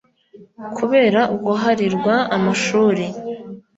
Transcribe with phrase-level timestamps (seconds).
[0.77, 3.05] kubera guharirwa amashuri